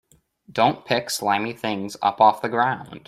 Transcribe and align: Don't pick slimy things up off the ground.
Don't 0.51 0.83
pick 0.83 1.11
slimy 1.11 1.53
things 1.53 1.95
up 2.01 2.19
off 2.21 2.41
the 2.41 2.49
ground. 2.49 2.99